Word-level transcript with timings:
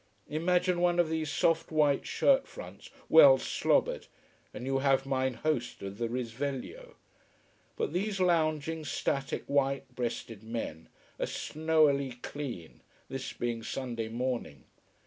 Imagine 0.29 0.81
one 0.81 0.97
of 0.97 1.09
these 1.09 1.29
soft 1.29 1.71
white 1.71 2.07
shirt 2.07 2.47
fronts 2.47 2.89
well 3.07 3.37
slobbered, 3.37 4.07
and 4.51 4.65
you 4.65 4.79
have 4.79 5.05
mine 5.05 5.35
host 5.35 5.83
of 5.83 5.99
the 5.99 6.09
Risveglio. 6.09 6.95
But 7.75 7.93
these 7.93 8.19
lounging, 8.19 8.83
static, 8.83 9.43
white 9.45 9.93
breasted 9.93 10.41
men 10.41 10.89
are 11.19 11.27
snowily 11.27 12.13
clean, 12.23 12.81
this 13.09 13.31
being 13.31 13.61
Sunday 13.61 14.07
morning. 14.07 14.63